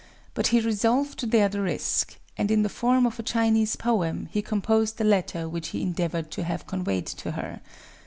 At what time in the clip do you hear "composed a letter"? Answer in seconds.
4.41-5.47